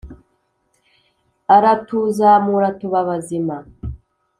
aratuzamura 1.55 2.67
tuba 2.79 2.99
bazima. 3.07 3.57